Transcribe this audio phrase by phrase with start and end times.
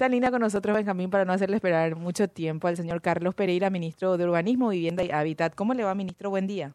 [0.00, 3.34] Está en línea con nosotros, Benjamín, para no hacerle esperar mucho tiempo al señor Carlos
[3.34, 5.54] Pereira, ministro de Urbanismo, Vivienda y Hábitat.
[5.54, 6.30] ¿Cómo le va, ministro?
[6.30, 6.72] Buen día.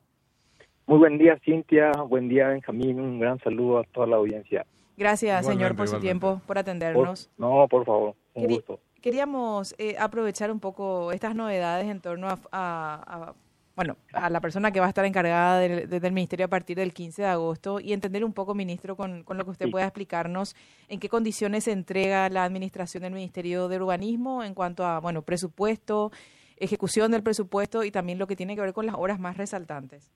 [0.86, 1.90] Muy buen día, Cintia.
[2.08, 3.00] Buen día, Benjamín.
[3.00, 4.68] Un gran saludo a toda la audiencia.
[4.96, 7.32] Gracias, señor, por su tiempo, por atendernos.
[7.40, 8.80] no, por favor, un gusto.
[9.02, 13.34] Queríamos eh, aprovechar un poco estas novedades en torno a
[13.76, 16.94] bueno, a la persona que va a estar encargada del, del, ministerio a partir del
[16.94, 20.56] 15 de agosto y entender un poco, ministro, con, con lo que usted pueda explicarnos
[20.88, 25.24] en qué condiciones se entrega la administración del Ministerio de Urbanismo en cuanto a, bueno,
[25.24, 26.12] presupuesto,
[26.56, 30.14] ejecución del presupuesto y también lo que tiene que ver con las obras más resaltantes.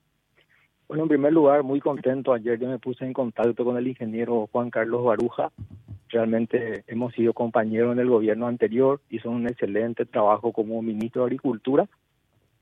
[0.87, 2.33] Bueno, en primer lugar, muy contento.
[2.33, 5.51] Ayer yo me puse en contacto con el ingeniero Juan Carlos Baruja.
[6.07, 11.27] Realmente hemos sido compañeros en el gobierno anterior, hizo un excelente trabajo como ministro de
[11.27, 11.87] Agricultura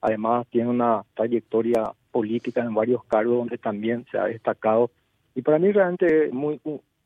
[0.02, 4.92] Además, tiene una trayectoria política en varios cargos donde también se ha destacado.
[5.36, 6.60] Y para mí realmente muy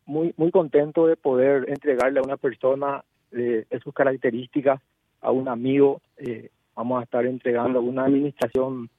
[0.05, 4.81] muy muy contento de poder entregarle a una persona de, sus características,
[5.21, 6.01] a un amigo.
[6.17, 8.89] Eh, vamos a estar entregando una administración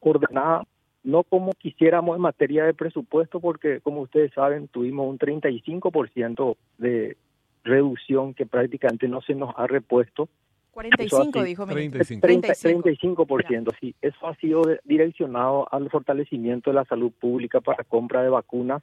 [0.00, 0.64] ordenada,
[1.02, 7.16] no como quisiéramos en materia de presupuesto, porque como ustedes saben, tuvimos un 35% de
[7.64, 10.28] reducción que prácticamente no se nos ha repuesto
[10.70, 12.26] 45, dijo 35.
[12.26, 13.94] 35%, ciento sí.
[14.00, 18.82] Eso ha sido direccionado al fortalecimiento de la salud pública para compra de vacunas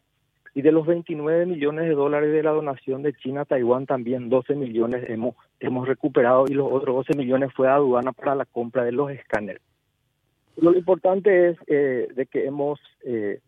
[0.53, 4.27] y de los 29 millones de dólares de la donación de China a Taiwán también
[4.27, 8.45] 12 millones hemos hemos recuperado y los otros 12 millones fue a aduana para la
[8.45, 9.61] compra de los escáneres.
[10.55, 13.39] Lo importante es eh, de que hemos eh,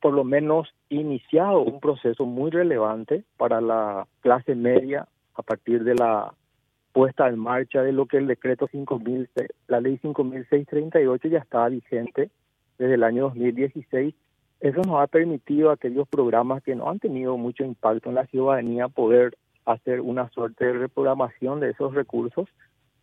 [0.00, 5.94] por lo menos iniciado un proceso muy relevante para la clase media a partir de
[5.94, 6.32] la
[6.92, 9.28] puesta en marcha de lo que el decreto 5000,
[9.68, 12.30] la ley 5638 ya estaba vigente
[12.78, 14.14] desde el año 2016.
[14.60, 18.26] Eso nos ha permitido a aquellos programas que no han tenido mucho impacto en la
[18.26, 22.48] ciudadanía poder hacer una suerte de reprogramación de esos recursos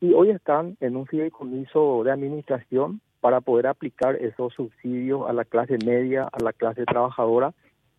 [0.01, 5.45] y hoy están en un fideicomiso de administración para poder aplicar esos subsidios a la
[5.45, 7.53] clase media, a la clase trabajadora,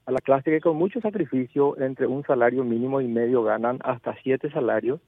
[0.05, 4.15] a la clase que con mucho sacrificio entre un salario mínimo y medio ganan hasta
[4.22, 5.00] siete salarios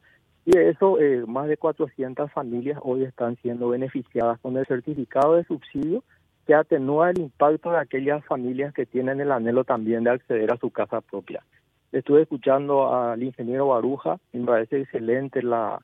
[0.45, 5.35] y de eso, eh, más de 400 familias hoy están siendo beneficiadas con el certificado
[5.35, 6.03] de subsidio
[6.47, 10.57] que atenúa el impacto de aquellas familias que tienen el anhelo también de acceder a
[10.57, 11.45] su casa propia.
[11.93, 15.83] Estuve escuchando al ingeniero Baruja me parece excelente la,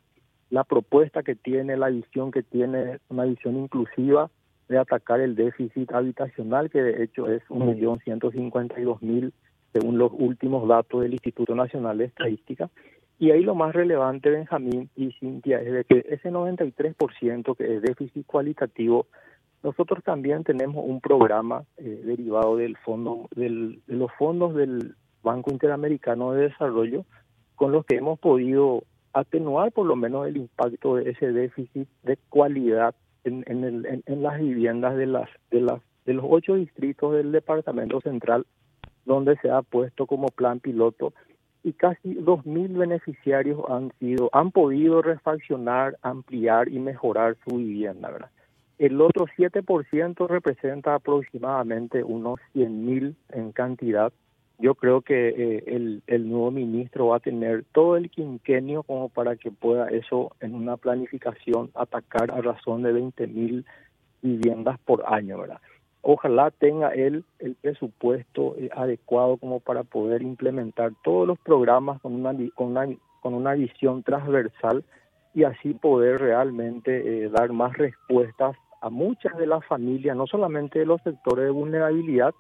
[0.51, 4.31] la propuesta que tiene, la visión que tiene, una visión inclusiva
[4.69, 9.33] de atacar el déficit habitacional, que de hecho es 1.152.000
[9.75, 12.71] según los últimos datos del Instituto Nacional de Estadística.
[13.19, 17.83] Y ahí lo más relevante, Benjamín y Cintia, es de que ese 93% que es
[17.83, 19.07] déficit cualitativo,
[19.63, 25.51] nosotros también tenemos un programa eh, derivado del fondo, del, de los fondos del Banco
[25.51, 27.07] Interamericano de Desarrollo,
[27.55, 28.83] con los que hemos podido
[29.15, 34.23] atenuar por lo menos el impacto de ese déficit de cualidad en, en, el, en,
[34.23, 38.45] las viviendas de las de las de los ocho distritos del departamento central
[39.07, 41.15] donde se ha puesto como plan piloto
[41.65, 48.31] y casi 2.000 beneficiarios han sido han podido refaccionar, ampliar y mejorar su vivienda, ¿verdad?
[48.79, 54.13] El otro 7% representa aproximadamente unos 100.000 en cantidad.
[54.59, 59.09] Yo creo que eh, el, el nuevo ministro va a tener todo el quinquenio como
[59.09, 63.65] para que pueda eso en una planificación atacar a razón de 20.000
[64.23, 65.61] viviendas por año, ¿verdad?
[66.05, 72.15] Ojalá tenga él el presupuesto eh, adecuado como para poder implementar todos los programas con
[72.15, 72.87] una, con una,
[73.23, 74.85] con una visión transversal
[75.35, 80.79] y así poder realmente eh, dar más respuestas a muchas de las familias, no solamente
[80.79, 82.35] de los sectores de vulnerabilidad,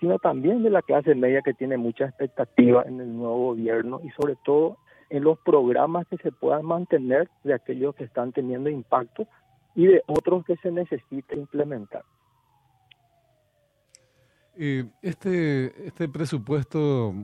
[0.00, 4.10] sino también de la clase media que tiene mucha expectativa en el nuevo gobierno y
[4.10, 4.76] sobre todo
[5.08, 9.28] en los programas que se puedan mantener de aquellos que están teniendo impacto
[9.76, 12.02] y de otros que se necesite implementar
[14.56, 17.14] este, este presupuesto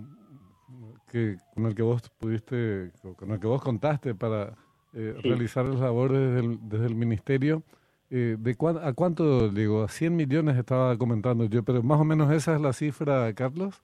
[1.11, 4.55] que, con el que vos pudiste, con el que vos contaste para
[4.93, 7.63] eh, realizar las labores desde el, desde el ministerio,
[8.11, 12.33] eh, ¿de ¿a cuánto, digo, a 100 millones estaba comentando yo, pero más o menos
[12.33, 13.83] esa es la cifra, Carlos?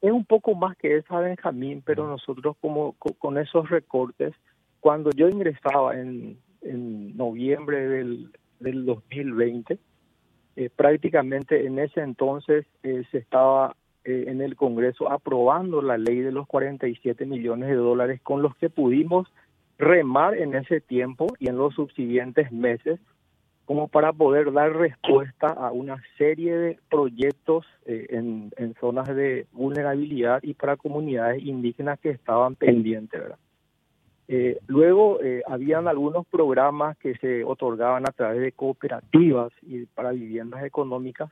[0.00, 4.34] Es un poco más que esa, Benjamín, pero nosotros como con, esos recortes,
[4.80, 9.78] cuando yo ingresaba en, en noviembre del, del 2020,
[10.56, 16.20] eh, prácticamente en ese entonces eh, se estaba eh, en el Congreso aprobando la ley
[16.20, 19.28] de los 47 millones de dólares con los que pudimos
[19.78, 23.00] remar en ese tiempo y en los subsiguientes meses
[23.64, 29.46] como para poder dar respuesta a una serie de proyectos eh, en, en, zonas de
[29.52, 33.20] vulnerabilidad y para comunidades indígenas que estaban pendientes.
[33.20, 33.38] ¿verdad?
[34.34, 40.12] Eh, luego eh, habían algunos programas que se otorgaban a través de cooperativas y para
[40.12, 41.30] viviendas económicas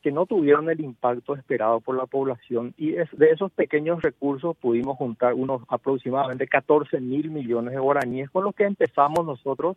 [0.00, 4.56] que no tuvieron el impacto esperado por la población y es, de esos pequeños recursos
[4.56, 9.76] pudimos juntar unos aproximadamente 14 mil millones de guaraníes con los que empezamos nosotros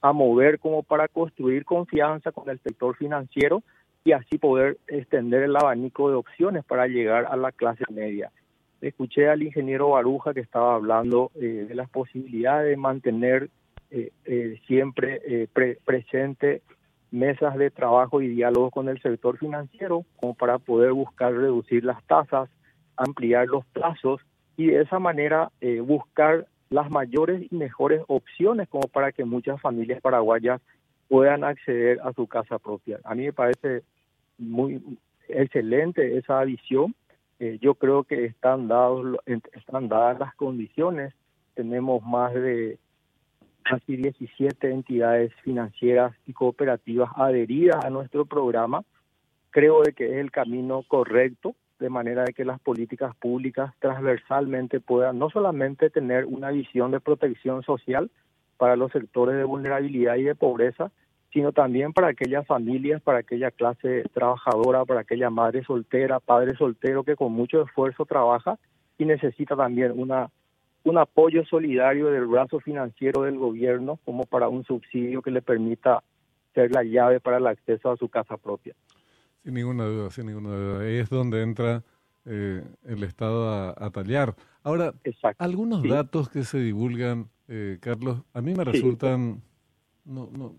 [0.00, 3.64] a mover como para construir confianza con el sector financiero
[4.04, 8.30] y así poder extender el abanico de opciones para llegar a la clase media.
[8.84, 13.48] Escuché al ingeniero Baruja que estaba hablando eh, de las posibilidades de mantener
[13.90, 15.48] eh, eh, siempre
[15.86, 16.60] presente
[17.10, 22.04] mesas de trabajo y diálogo con el sector financiero como para poder buscar reducir las
[22.04, 22.50] tasas,
[22.98, 24.20] ampliar los plazos
[24.58, 25.50] y de esa manera
[25.82, 30.60] buscar las mayores y mejores opciones como para que muchas familias paraguayas
[31.08, 32.98] puedan acceder a su casa propia.
[33.04, 33.82] A mí me parece
[34.36, 34.82] muy
[35.28, 36.94] excelente esa visión.
[37.38, 41.14] Eh, yo creo que están dados están dadas las condiciones.
[41.54, 42.78] Tenemos más de
[43.62, 48.84] casi 17 entidades financieras y cooperativas adheridas a nuestro programa.
[49.50, 54.80] Creo de que es el camino correcto de manera de que las políticas públicas transversalmente
[54.80, 58.10] puedan no solamente tener una visión de protección social
[58.56, 60.92] para los sectores de vulnerabilidad y de pobreza,
[61.34, 67.02] sino también para aquellas familias, para aquella clase trabajadora, para aquella madre soltera, padre soltero
[67.02, 68.56] que con mucho esfuerzo trabaja
[68.96, 70.30] y necesita también una
[70.84, 76.04] un apoyo solidario del brazo financiero del gobierno como para un subsidio que le permita
[76.54, 78.74] ser la llave para el acceso a su casa propia.
[79.42, 80.82] Sin ninguna duda, sin ninguna duda.
[80.82, 81.82] Ahí es donde entra
[82.26, 84.34] eh, el Estado a, tallar.
[84.62, 84.92] Ahora,
[85.38, 89.42] algunos datos que se divulgan, eh, Carlos, a mí me resultan
[90.04, 90.54] no, no,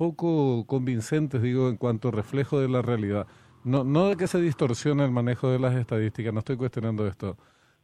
[0.00, 3.26] poco convincentes, digo, en cuanto a reflejo de la realidad.
[3.64, 7.36] No, no de que se distorsione el manejo de las estadísticas, no estoy cuestionando esto,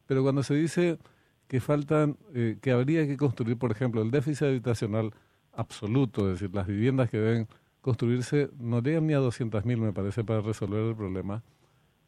[0.07, 0.97] pero cuando se dice
[1.47, 5.13] que faltan, eh, que habría que construir, por ejemplo, el déficit habitacional
[5.53, 7.47] absoluto, es decir, las viviendas que deben
[7.81, 11.43] construirse no llegan ni a 200.000, me parece, para resolver el problema.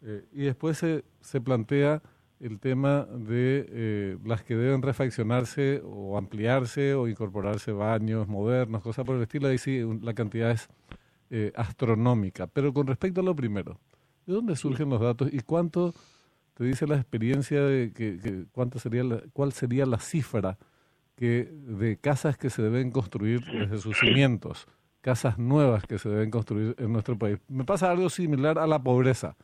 [0.02, 2.02] Eh, y después se, se, plantea
[2.40, 9.06] el tema de eh, las que deben refaccionarse o ampliarse o incorporarse baños modernos, cosas
[9.06, 9.48] por el estilo.
[9.48, 10.70] Ahí sí, la cantidad es
[11.30, 12.48] eh, astronómica.
[12.48, 13.80] Pero con respecto a lo primero,
[14.26, 15.94] ¿de dónde surgen los datos y cuánto
[16.54, 19.04] te dice la experiencia de que, cuánto sería
[19.34, 20.58] cuál sería la cifra
[21.16, 24.68] que de casas que se deben construir desde sus cimientos?
[25.02, 27.40] casas nuevas que se deben construir en nuestro país.
[27.48, 29.36] Me pasa algo similar a la pobreza.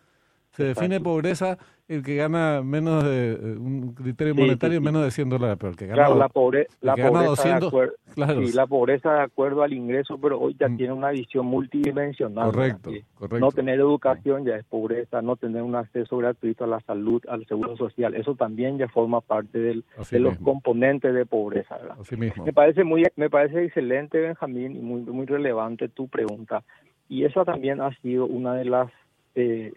[0.55, 1.57] Se define pobreza
[1.87, 5.75] el que gana menos de eh, un criterio monetario menos de 100 dólares, pero el
[5.75, 8.41] que gana, claro, la, pobre, la pobreza de acuerdo, claro.
[8.41, 10.77] la pobreza de acuerdo al ingreso, pero hoy ya mm.
[10.77, 12.51] tiene una visión multidimensional.
[12.51, 13.39] Correcto, correcto.
[13.39, 17.45] No tener educación ya es pobreza, no tener un acceso gratuito a la salud, al
[17.45, 21.77] seguro social, eso también ya forma parte del, de los componentes de pobreza.
[21.99, 22.45] Así mismo.
[22.45, 26.63] Me parece muy, me parece excelente, Benjamín, y muy, muy relevante tu pregunta.
[27.07, 28.91] Y eso también ha sido una de las
[29.35, 29.73] eh,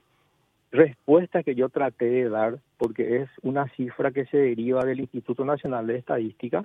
[0.70, 5.44] respuesta que yo traté de dar, porque es una cifra que se deriva del Instituto
[5.44, 6.62] Nacional de Estadística.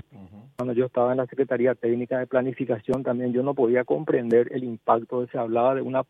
[0.57, 4.63] Cuando yo estaba en la Secretaría Técnica de Planificación, también yo no podía comprender el
[4.63, 5.25] impacto.
[5.27, 6.03] Se hablaba de, una,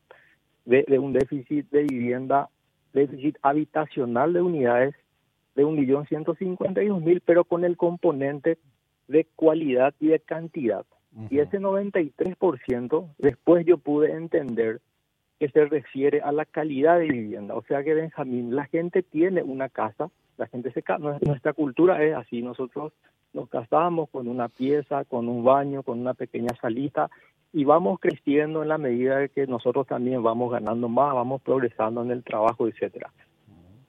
[0.65, 2.49] de, un déficit de vivienda,
[2.93, 4.95] déficit habitacional de unidades
[5.55, 8.57] de un millón ciento cincuenta y mil, pero con el componente
[9.07, 10.85] de cualidad y de cantidad.
[11.29, 14.81] Y ese 93%, después yo pude entender
[15.43, 17.53] que se refiere a la calidad de vivienda.
[17.53, 20.81] O sea que Benjamín, la gente tiene una casa, la gente se
[21.21, 22.93] nuestra cultura es así, nosotros
[23.33, 27.09] nos casamos con una pieza, con un baño, con una pequeña salita
[27.51, 32.01] y vamos creciendo en la medida de que nosotros también vamos ganando más, vamos progresando
[32.03, 33.11] en el trabajo, etcétera.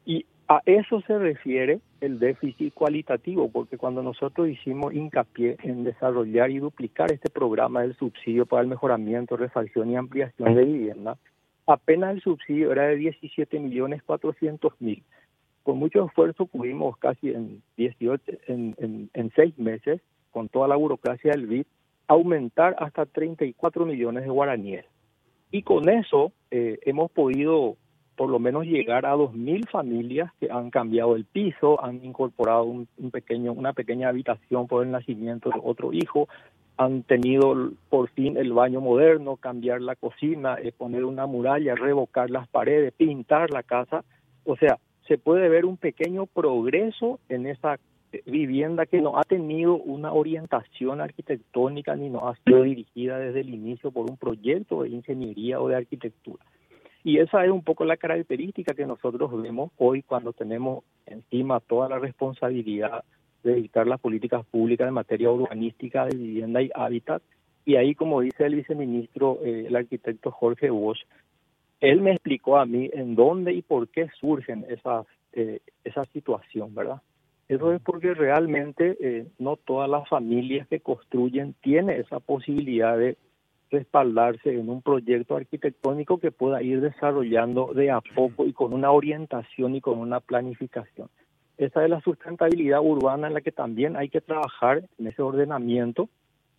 [0.04, 6.50] Y a eso se refiere el déficit cualitativo, porque cuando nosotros hicimos hincapié en desarrollar
[6.50, 11.16] y duplicar este programa del subsidio para el mejoramiento, refacción y ampliación de vivienda,
[11.66, 15.02] apenas el subsidio era de 17 millones 400 mil.
[15.62, 21.32] Con mucho esfuerzo pudimos casi en 18, en, en, seis meses, con toda la burocracia
[21.32, 21.66] del BID,
[22.06, 24.84] aumentar hasta 34 millones de guaraníes.
[25.50, 27.76] Y con eso eh, hemos podido
[28.16, 32.86] por lo menos llegar a 2.000 familias que han cambiado el piso, han incorporado un,
[33.10, 36.28] pequeño, una pequeña habitación por el nacimiento de otro hijo,
[36.76, 42.30] han tenido por fin el baño moderno, cambiar la cocina, eh, poner una muralla, revocar
[42.30, 44.04] las paredes, pintar la casa.
[44.44, 47.78] O sea, se puede ver un pequeño progreso en esa
[48.26, 53.52] vivienda que no ha tenido una orientación arquitectónica ni no ha sido dirigida desde el
[53.52, 56.44] inicio por un proyecto de ingeniería o de arquitectura.
[57.02, 61.88] Y esa es un poco la característica que nosotros vemos hoy cuando tenemos encima toda
[61.88, 63.04] la responsabilidad
[63.44, 67.22] de dictar las políticas públicas en materia urbanística, de vivienda y hábitat.
[67.64, 71.00] Y ahí, como dice el viceministro, eh, el arquitecto Jorge Bosch,
[71.80, 76.74] él me explicó a mí en dónde y por qué surgen esas, eh, esa situación,
[76.74, 77.00] ¿verdad?
[77.48, 83.18] Eso es porque realmente eh, no todas las familias que construyen tienen esa posibilidad de
[83.70, 88.90] respaldarse en un proyecto arquitectónico que pueda ir desarrollando de a poco y con una
[88.92, 91.08] orientación y con una planificación.
[91.56, 96.08] Esa es la sustentabilidad urbana en la que también hay que trabajar en ese ordenamiento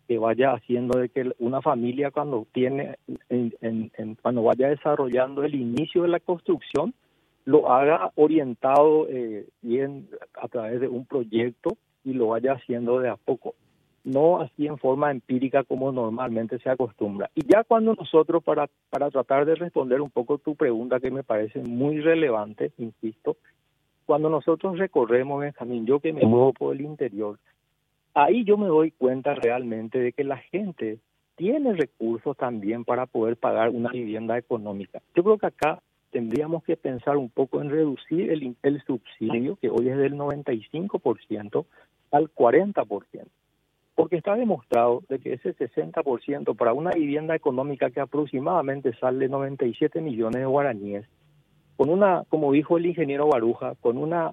[0.08, 2.96] que vaya haciendo de que una familia cuando tiene
[3.28, 3.90] en,
[4.22, 6.94] cuando vaya desarrollando el inicio de la construcción
[7.44, 10.08] lo haga orientado eh, bien
[10.40, 13.54] a través de un proyecto y lo vaya haciendo de a poco,
[14.04, 17.30] no así en forma empírica como normalmente se acostumbra.
[17.34, 21.24] Y ya cuando nosotros, para, para tratar de responder un poco tu pregunta que me
[21.24, 23.36] parece muy relevante, insisto,
[24.06, 27.38] cuando nosotros recorremos, Benjamín, yo que me muevo por el interior,
[28.14, 30.98] ahí yo me doy cuenta realmente de que la gente
[31.34, 35.02] tiene recursos también para poder pagar una vivienda económica.
[35.14, 39.68] Yo creo que acá tendríamos que pensar un poco en reducir el, el subsidio, que
[39.68, 41.66] hoy es del 95%,
[42.10, 43.26] al 40%.
[43.94, 50.00] Porque está demostrado de que ese 60% para una vivienda económica que aproximadamente sale 97
[50.00, 51.06] millones de guaraníes,
[51.76, 54.32] con una, como dijo el ingeniero Baruja, con una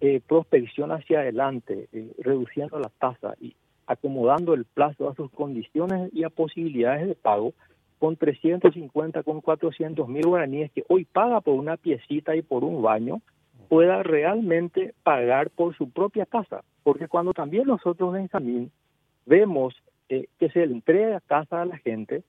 [0.00, 3.54] eh, prospección hacia adelante, eh, reduciendo la tasa y
[3.86, 7.52] acomodando el plazo a sus condiciones y a posibilidades de pago,
[7.98, 12.80] con 350, con 400 mil guaraníes que hoy paga por una piecita y por un
[12.80, 13.20] baño,
[13.68, 16.64] pueda realmente pagar por su propia casa.
[16.82, 18.72] Porque cuando también nosotros en Jamín
[19.26, 19.74] vemos
[20.08, 22.22] eh, que se le entrega casa a la gente,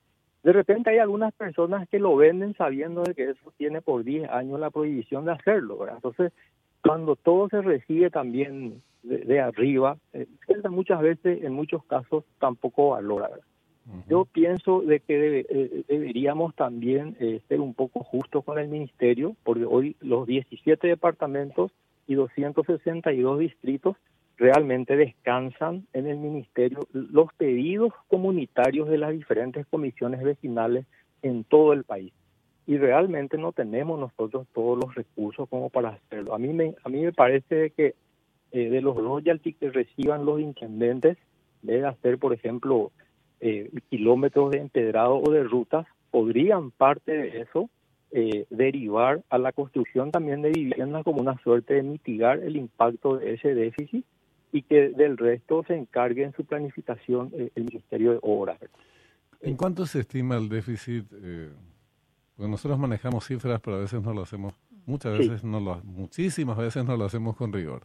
[0.43, 4.29] de repente hay algunas personas que lo venden sabiendo de que eso tiene por 10
[4.29, 5.87] años la prohibición de hacerlo.
[5.87, 6.31] Entonces,
[6.83, 10.27] cuando todo se recibe también de, arriba, eh,
[10.69, 13.29] muchas veces, en muchos casos, tampoco valora.
[14.07, 19.35] Yo pienso de que eh, deberíamos también eh, ser un poco justos con el ministerio,
[19.43, 21.71] porque hoy los 17 departamentos
[22.07, 23.97] y 262 distritos
[24.41, 30.87] realmente descansan en el ministerio los pedidos comunitarios de las diferentes comisiones vecinales
[31.21, 32.11] en todo el país.
[32.65, 36.33] Y realmente no tenemos nosotros todos los recursos como para hacerlo.
[36.33, 37.93] A mí me, a mí me parece que
[38.51, 41.19] eh, de los royalties que reciban los intendentes,
[41.61, 42.91] debe hacer, por ejemplo,
[43.41, 47.69] eh, kilómetros de empedrado o de rutas, podrían parte de eso
[48.09, 53.17] eh, derivar a la construcción también de viviendas como una suerte de mitigar el impacto
[53.17, 54.03] de ese déficit
[54.51, 58.59] y que del resto se encargue en su planificación eh, el Ministerio de Obras.
[59.41, 61.05] ¿En cuánto se estima el déficit?
[62.35, 64.53] porque nosotros manejamos cifras, pero a veces no lo hacemos,
[64.85, 67.81] muchas veces no lo, muchísimas veces no lo hacemos con rigor.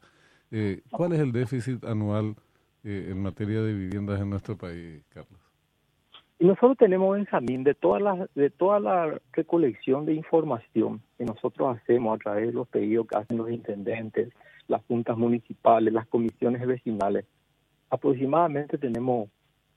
[0.90, 2.36] ¿Cuál es el déficit anual
[2.84, 5.46] en materia de viviendas en nuestro país, Carlos?
[6.38, 11.78] Y nosotros tenemos, Benjamín, de toda la, de toda la recolección de información que nosotros
[11.78, 14.28] hacemos a través de los pedidos que hacen los intendentes,
[14.68, 17.24] las juntas municipales, las comisiones vecinales,
[17.90, 19.28] aproximadamente tenemos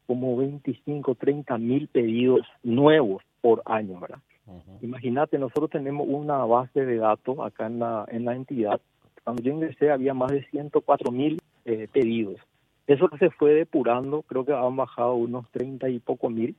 [0.08, 4.19] como 25, 30 mil pedidos nuevos por año, ¿verdad?
[4.81, 8.81] Imagínate, nosotros tenemos una base de datos acá en la, en la entidad.
[9.24, 12.38] Cuando yo ingresé había más de 104 mil eh, pedidos.
[12.88, 16.55] Eso se fue depurando, creo que han bajado unos 30 y poco mil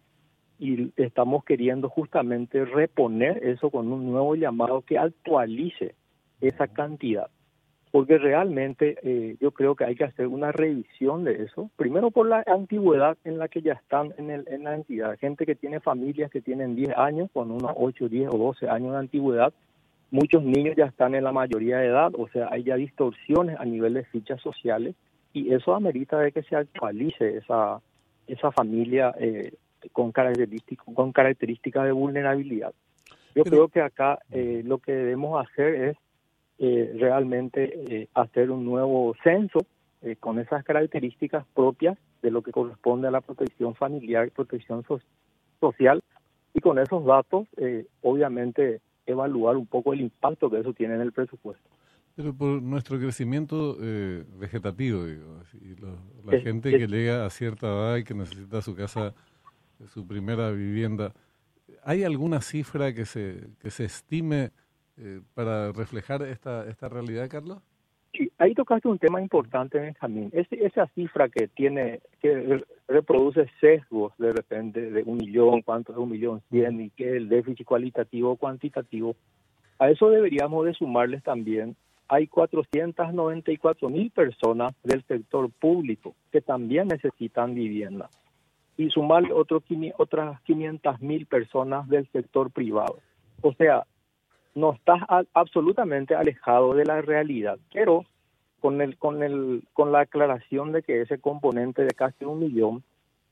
[0.61, 5.95] y estamos queriendo justamente reponer eso con un nuevo llamado que actualice
[6.41, 7.31] esa cantidad.
[7.91, 12.29] Porque realmente eh, yo creo que hay que hacer una revisión de eso, primero por
[12.29, 15.19] la antigüedad en la que ya están en, el, en la entidad.
[15.19, 18.93] Gente que tiene familias que tienen 10 años, con unos 8, 10 o 12 años
[18.93, 19.53] de antigüedad,
[20.11, 23.65] muchos niños ya están en la mayoría de edad, o sea, hay ya distorsiones a
[23.65, 24.95] nivel de fichas sociales
[25.33, 27.81] y eso amerita de que se actualice esa,
[28.27, 29.53] esa familia eh,
[29.93, 32.73] con, características, con características de vulnerabilidad.
[33.35, 35.97] Yo creo que acá eh, lo que debemos hacer es
[36.61, 39.61] eh, realmente hacer un nuevo censo
[40.21, 44.85] con esas características propias de lo que corresponde a la protección familiar y protección
[45.61, 46.03] social
[46.55, 47.49] y con esos datos
[48.01, 51.69] obviamente evaluar un poco el impacto que eso tiene en el presupuesto.
[52.17, 55.41] Pero por nuestro crecimiento eh, vegetativo, digo,
[56.25, 59.15] la gente que llega a cierta edad y que necesita su casa,
[59.89, 61.13] su primera vivienda,
[61.83, 64.51] ¿hay alguna cifra que se, que se estime
[65.01, 67.59] eh, para reflejar esta, esta realidad, Carlos?
[68.13, 70.31] Sí, ahí tocaste un tema importante, Benjamín.
[70.33, 76.11] esa cifra que tiene, que reproduce sesgos de repente de un millón, cuánto es un
[76.11, 79.15] millón cien y que el déficit cualitativo o cuantitativo,
[79.79, 81.77] a eso deberíamos de sumarles también
[82.11, 88.11] hay 494 mil personas del sector público que también necesitan vivienda
[88.77, 89.63] y sumar otro,
[89.97, 92.99] otras 500 mil personas del sector privado.
[93.43, 93.85] O sea,
[94.55, 95.01] no estás
[95.33, 98.05] absolutamente alejado de la realidad, pero
[98.61, 102.83] con, el, con, el, con la aclaración de que ese componente de casi un millón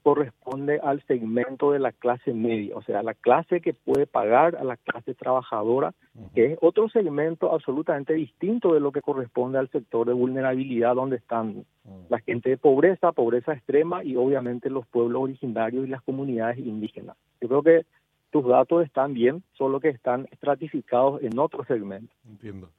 [0.02, 4.64] corresponde al segmento de la clase media, o sea, la clase que puede pagar a
[4.64, 5.92] la clase trabajadora,
[6.34, 11.16] que es otro segmento absolutamente distinto de lo que corresponde al sector de vulnerabilidad donde
[11.16, 11.66] están
[12.08, 17.16] la gente de pobreza, pobreza extrema y obviamente los pueblos originarios y las comunidades indígenas.
[17.40, 17.86] Yo creo que
[18.30, 22.14] tus datos están bien, solo que están estratificados en otro segmento.
[22.26, 22.70] Entiendo.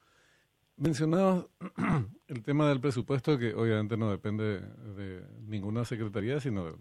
[0.77, 1.45] Mencionabas
[2.27, 6.73] el tema del presupuesto, que obviamente no depende de ninguna secretaría, sino de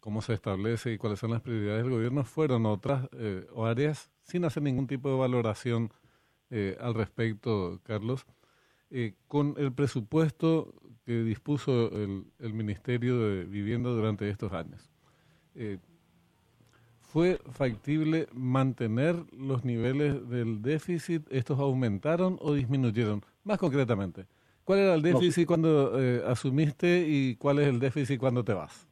[0.00, 4.44] cómo se establece y cuáles son las prioridades del gobierno, fueron otras eh, áreas sin
[4.44, 5.90] hacer ningún tipo de valoración
[6.50, 8.26] eh, al respecto, Carlos.
[8.90, 10.72] Eh, con el presupuesto
[11.04, 14.90] que dispuso el, Ministerio de Vivienda durante estos años,
[15.54, 15.78] eh,
[17.08, 21.22] ¿fue factible mantener los niveles del déficit?
[21.30, 23.22] ¿Estos aumentaron o disminuyeron?
[23.44, 24.26] Más concretamente,
[24.64, 25.92] ¿cuál era el déficit cuando
[26.26, 28.86] asumiste y cuál es el déficit cuando te vas?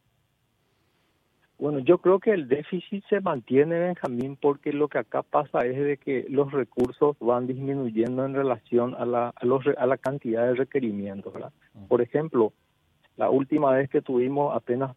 [1.59, 5.79] Bueno, yo creo que el déficit se mantiene, Benjamín, porque lo que acá pasa es
[5.79, 10.47] de que los recursos van disminuyendo en relación a la, a los, a la cantidad
[10.47, 11.33] de requerimientos.
[11.33, 11.53] ¿verdad?
[11.89, 12.53] Por ejemplo,
[13.17, 14.95] la última vez que tuvimos apenas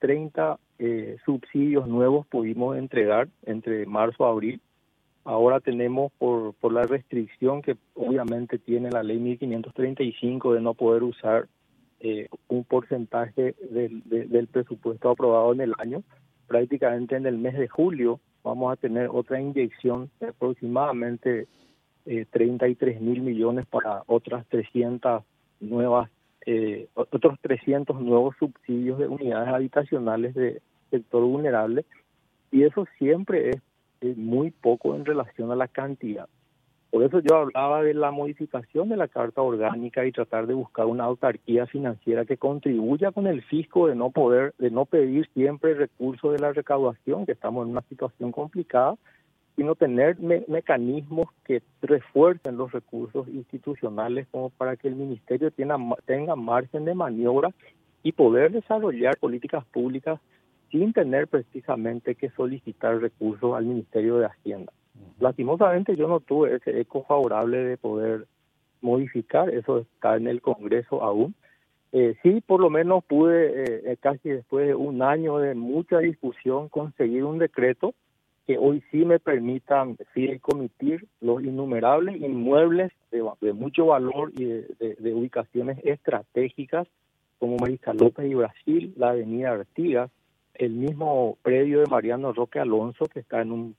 [0.00, 4.60] 330 eh, subsidios nuevos pudimos entregar entre marzo a abril.
[5.24, 11.02] Ahora tenemos por, por la restricción que obviamente tiene la ley 1535 de no poder
[11.02, 11.46] usar
[12.00, 16.02] eh, un porcentaje del, del presupuesto aprobado en el año.
[16.46, 21.46] Prácticamente en el mes de julio vamos a tener otra inyección de aproximadamente
[22.06, 25.22] eh, 33 mil millones para otras 300
[25.60, 26.10] nuevas,
[26.46, 31.84] eh, otros 300 nuevos subsidios de unidades habitacionales de sector vulnerable
[32.50, 33.50] y eso siempre
[34.00, 36.28] es muy poco en relación a la cantidad.
[36.90, 40.86] Por eso yo hablaba de la modificación de la Carta Orgánica y tratar de buscar
[40.86, 45.74] una autarquía financiera que contribuya con el fisco de no poder, de no pedir siempre
[45.74, 48.96] recursos de la recaudación, que estamos en una situación complicada,
[49.56, 56.36] sino tener mecanismos que refuercen los recursos institucionales como para que el ministerio tenga, tenga
[56.36, 57.50] margen de maniobra
[58.02, 60.20] y poder desarrollar políticas públicas
[60.70, 64.72] sin tener precisamente que solicitar recursos al Ministerio de Hacienda.
[65.18, 68.26] Lastimosamente yo no tuve ese eco favorable de poder
[68.80, 71.34] modificar, eso está en el Congreso aún.
[71.92, 75.98] Eh, sí, por lo menos pude, eh, eh, casi después de un año de mucha
[75.98, 77.94] discusión, conseguir un decreto
[78.46, 79.96] que hoy sí me permitan
[80.40, 86.88] comitir los innumerables inmuebles de, mucho valor y de, ubicaciones estratégicas
[87.38, 90.10] como Marisa López y Brasil, la Avenida Artigas,
[90.54, 93.76] el mismo predio de Mariano Roque Alonso que está en un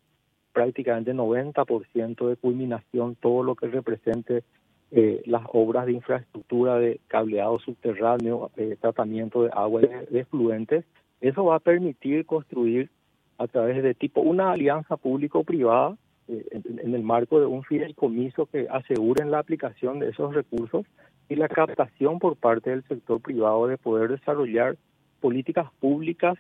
[0.52, 4.44] prácticamente 90% de culminación todo lo que represente
[4.92, 10.84] eh, las obras de infraestructura de cableado subterráneo, eh, tratamiento de agua de, fluentes.
[11.22, 12.90] Eso va a permitir construir
[13.38, 15.96] a través de tipo una alianza público-privada
[16.28, 20.86] eh, en, el marco de un fideicomiso que aseguren la aplicación de esos recursos
[21.30, 24.78] y la captación por parte del sector privado de poder desarrollar
[25.20, 26.38] políticas públicas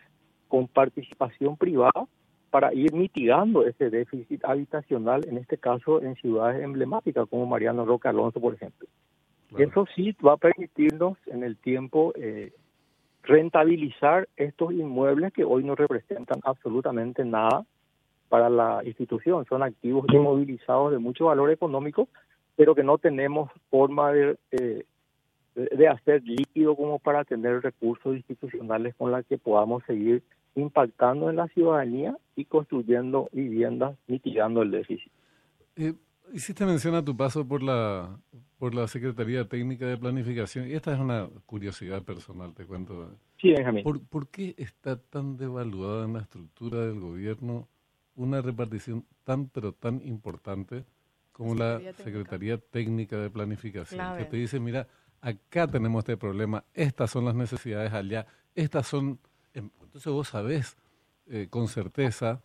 [0.47, 2.07] con participación privada
[2.49, 8.09] para ir mitigando ese déficit habitacional, en este caso en ciudades emblemáticas como Mariano Roca
[8.09, 8.87] Alonso, por ejemplo.
[9.57, 12.53] Eso sí va a permitirnos en el tiempo eh,
[13.23, 17.65] rentabilizar estos inmuebles que hoy no representan absolutamente nada
[18.29, 19.45] para la institución.
[19.47, 22.07] Son activos inmovilizados de mucho valor económico,
[22.55, 24.85] pero que no tenemos forma de, eh,
[25.55, 30.23] de hacer líquido como para tener recursos institucionales con los que podamos seguir
[30.55, 35.11] impactando en la ciudadanía y construyendo viviendas, mitigando el déficit.
[35.77, 35.93] Eh,
[36.33, 38.17] hiciste mención a tu paso por la
[38.57, 43.17] por la Secretaría Técnica de Planificación y esta es una curiosidad personal, te cuento.
[43.39, 43.83] Sí, Benjamín.
[43.83, 47.67] ¿Por, ¿Por qué está tan devaluada en la estructura del gobierno
[48.15, 50.85] una repartición tan pero tan importante
[51.31, 54.17] como la Secretaría Técnica de Planificación?
[54.17, 54.87] Que te dice, mira,
[55.21, 59.17] acá tenemos este problema, estas son las necesidades allá, estas son
[59.91, 60.77] entonces vos sabés
[61.27, 62.41] eh, con certeza,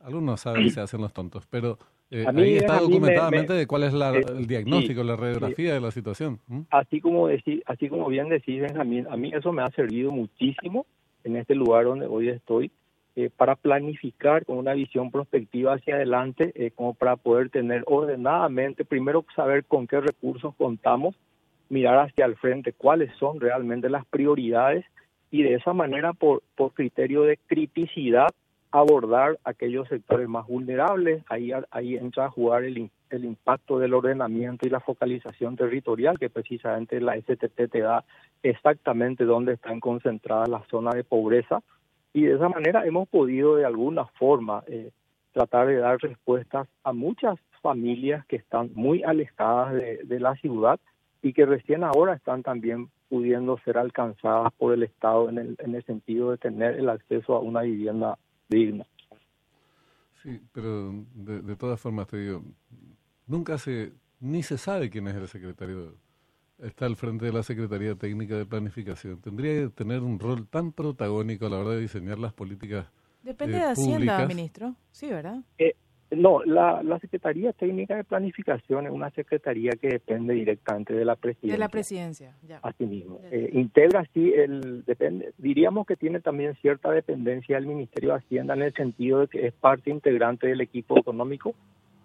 [0.00, 1.78] algunos saben se hacen los tontos, pero
[2.10, 6.38] Eh, ahí está documentadamente de cuál es la, el diagnóstico, la radiografía de la situación.
[6.70, 10.86] Así como decir, así como bien decís, Benjamín, a mí eso me ha servido muchísimo
[11.24, 12.70] en este lugar donde hoy estoy
[13.16, 18.84] eh, para planificar con una visión prospectiva hacia adelante, eh, como para poder tener ordenadamente,
[18.84, 21.16] primero saber con qué recursos contamos,
[21.68, 24.84] mirar hacia el frente cuáles son realmente las prioridades
[25.30, 28.28] y de esa manera, por, por criterio de criticidad,
[28.80, 31.24] abordar aquellos sectores más vulnerables.
[31.28, 36.30] Ahí, ahí entra a jugar el, el impacto del ordenamiento y la focalización territorial, que
[36.30, 38.04] precisamente la STT te da
[38.42, 41.62] exactamente dónde están concentradas las zonas de pobreza
[42.16, 44.90] y de esa manera hemos podido de alguna forma eh,
[45.32, 50.80] tratar de dar respuestas a muchas familias que están muy alejadas de, la ciudad
[51.20, 55.74] y que recién ahora están también pudiendo ser alcanzadas por el Estado en el, en
[55.74, 58.16] el sentido de tener el acceso a una vivienda
[58.48, 58.86] digna.
[60.22, 62.42] Sí, pero de, de todas formas te digo,
[63.26, 65.94] nunca se, ni se sabe quién es el secretario
[66.58, 69.20] está al frente de la Secretaría Técnica de Planificación.
[69.20, 72.86] Tendría que tener un rol tan protagónico a la hora de diseñar las políticas.
[73.22, 74.74] Depende eh, de Hacienda, ministro.
[74.90, 75.42] Sí, ¿verdad?
[75.58, 75.74] Eh,
[76.10, 81.16] no, la, la Secretaría Técnica de Planificación es una secretaría que depende directamente de la
[81.16, 81.52] presidencia.
[81.52, 82.60] De la presidencia, ya.
[82.62, 83.20] Así mismo.
[83.30, 88.54] Eh, integra, sí, el, depende, diríamos que tiene también cierta dependencia del Ministerio de Hacienda
[88.54, 91.54] en el sentido de que es parte integrante del equipo económico,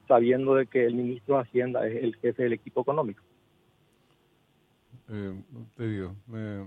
[0.08, 3.22] sabiendo de que el ministro de Hacienda es el jefe del equipo económico.
[5.10, 5.34] Eh,
[5.78, 6.66] te digo, eh,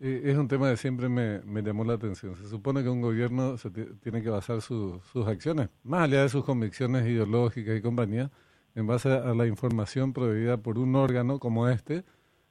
[0.00, 2.34] es un tema que siempre me, llamó la atención.
[2.36, 6.44] Se supone que un gobierno se tiene que basar sus acciones, más allá de sus
[6.44, 8.30] convicciones ideológicas y compañía,
[8.74, 12.04] en base a la información proveída por un órgano como este,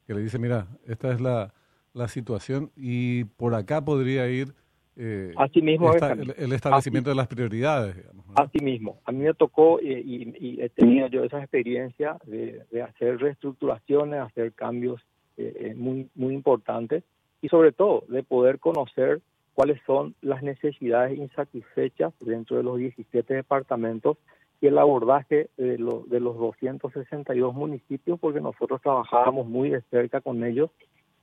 [0.05, 1.53] que le dice, mira, esta es la,
[1.93, 4.53] la situación y por acá podría ir
[5.01, 7.95] eh, Así mismo el, establecimiento de las prioridades.
[7.95, 8.99] Digamos, Así mismo.
[9.05, 14.51] A mí me tocó eh, y, he tenido yo esa experiencia de, hacer reestructuraciones, hacer
[14.51, 15.01] cambios
[15.37, 17.05] eh, eh, muy, muy importantes
[17.41, 19.21] y sobre todo de poder conocer
[19.53, 24.17] cuáles son las necesidades insatisfechas dentro de los 17 departamentos
[24.61, 30.43] y el abordaje de, de los 262 municipios, porque nosotros trabajábamos muy de cerca con
[30.43, 30.69] ellos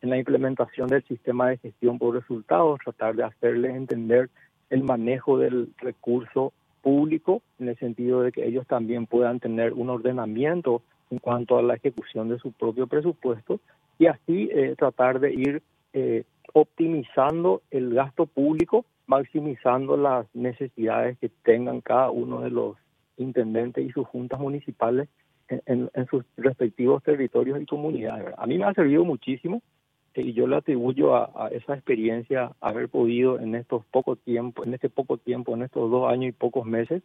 [0.03, 4.31] en la implementación del sistema de gestión por resultados, tratar de hacerles entender
[4.71, 6.53] el manejo del recurso
[6.83, 11.63] público en el sentido de que ellos también puedan tener un ordenamiento en cuanto a
[11.63, 13.61] la ejecución de su propio presupuesto
[13.99, 15.63] y así eh, tratar de ir
[15.99, 22.77] eh, optimizando el gasto público, maximizando las necesidades que tengan cada uno de los
[23.17, 25.09] intendentes y sus juntas municipales
[25.49, 28.35] en, en sus respectivos territorios y comunidades.
[28.37, 29.63] A mí me ha servido muchísimo
[30.15, 34.91] y yo le atribuyo a, esa experiencia haber podido en estos poco tiempo, en este
[34.91, 37.03] poco tiempo, en estos dos años y pocos meses,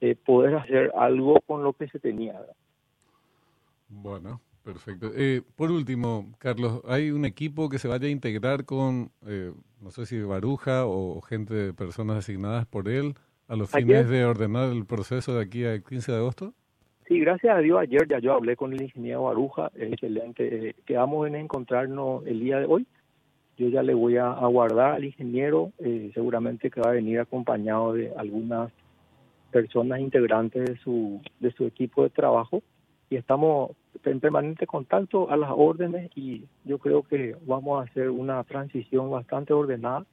[0.00, 2.40] eh, poder hacer algo con lo que se tenía.
[3.88, 5.10] Bueno, perfecto.
[5.14, 9.90] Eh, por último, Carlos, ¿hay un equipo que se vaya a integrar con, eh, no
[9.90, 13.14] sé si Baruja o gente de personas asignadas por él
[13.48, 16.54] a los fines de ordenar el proceso de aquí al 15 de agosto?
[17.06, 20.68] Sí, gracias a Dios ayer ya yo hablé con el ingeniero Baruja, excelente.
[20.68, 22.86] Eh, quedamos en encontrarnos el día de hoy.
[23.58, 27.92] Yo ya le voy a, guardar al ingeniero, eh, seguramente que va a venir acompañado
[27.92, 28.72] de algunas
[29.50, 32.62] personas integrantes de su, de su equipo de trabajo
[33.10, 33.72] y estamos
[34.04, 39.10] en permanente contacto a las órdenes y yo creo que vamos a hacer una transición
[39.10, 40.04] bastante ordenada.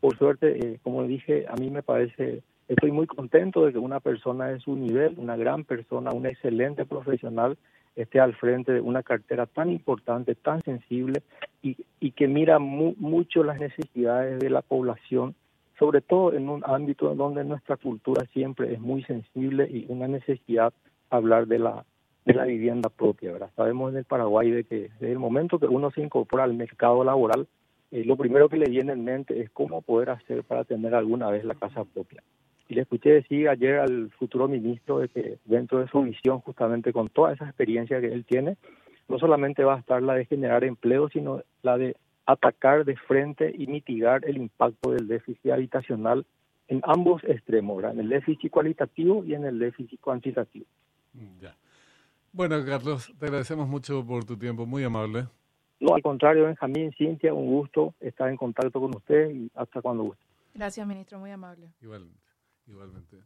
[0.00, 4.00] Por suerte, eh, como dije, a mí me parece Estoy muy contento de que una
[4.00, 7.56] persona de su nivel, una gran persona, un excelente profesional,
[7.94, 11.22] esté al frente de una cartera tan importante, tan sensible
[11.62, 15.36] y, y que mira mucho las necesidades de la población,
[15.78, 20.74] sobre todo en un ámbito donde nuestra cultura siempre es muy sensible y una necesidad
[21.08, 21.84] hablar de la
[22.26, 23.50] de la vivienda propia, ¿verdad?
[23.54, 27.04] Sabemos en el Paraguay de que desde el momento que uno se incorpora al mercado
[27.04, 27.46] laboral,
[27.92, 31.30] eh, lo primero que le viene en mente es cómo poder hacer para tener alguna
[31.30, 32.24] vez la casa propia.
[32.68, 36.92] Y le escuché decir ayer al futuro ministro de que dentro de su visión, justamente
[36.92, 38.56] con toda esa experiencia que él tiene,
[39.08, 41.94] no solamente va a estar la de generar empleo, sino la de
[42.26, 46.26] atacar de frente y mitigar el impacto del déficit habitacional
[46.66, 50.66] en ambos extremos, en el déficit cualitativo y en el déficit cuantitativo.
[51.40, 51.54] Ya.
[52.36, 55.26] Bueno, Carlos, te agradecemos mucho por tu tiempo, muy amable.
[55.80, 60.02] No, al contrario, Benjamín, Cintia, un gusto estar en contacto con usted y hasta cuando
[60.02, 60.22] guste.
[60.52, 61.72] Gracias, ministro, muy amable.
[61.80, 62.20] Igualmente.
[62.66, 63.16] Igualmente.